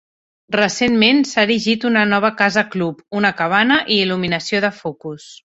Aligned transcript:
Recentment 0.53 1.19
s'ha 1.31 1.43
erigit 1.49 1.85
una 1.91 2.07
nova 2.13 2.33
casa 2.41 2.65
club, 2.77 3.05
una 3.23 3.35
cabana 3.43 3.81
i 3.97 4.03
il·luminació 4.07 4.67
de 4.69 4.77
focus. 4.83 5.33